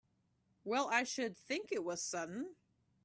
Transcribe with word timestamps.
Well 0.63 0.87
I 0.89 1.03
should 1.03 1.37
think 1.37 1.71
it 1.71 1.83
was 1.83 2.01
sudden! 2.01 2.55